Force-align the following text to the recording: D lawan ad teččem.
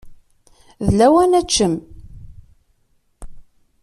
D 0.85 0.87
lawan 0.99 1.37
ad 1.39 1.45
teččem. 1.47 1.75